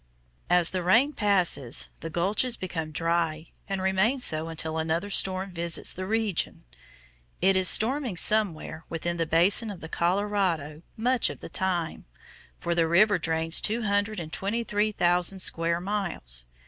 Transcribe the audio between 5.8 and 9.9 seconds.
the region. It is storming somewhere within the basin of the